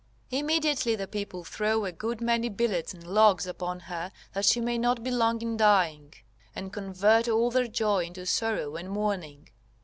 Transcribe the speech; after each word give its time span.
Immediately, 0.31 0.95
the 0.95 1.05
people 1.05 1.43
throw 1.43 1.85
a 1.85 1.91
good 1.91 2.21
many 2.21 2.49
billets 2.49 2.91
and 2.91 3.05
logs 3.05 3.45
upon 3.45 3.81
her 3.81 4.11
that 4.33 4.45
she 4.45 4.59
may 4.59 4.79
not 4.79 5.03
be 5.03 5.11
long 5.11 5.39
in 5.43 5.57
dying, 5.57 6.11
and 6.55 6.73
convert 6.73 7.27
all 7.29 7.51
their 7.51 7.67
joy 7.67 8.05
into 8.05 8.25
sorrow 8.25 8.75
and 8.77 8.89
mourning. 8.89 9.49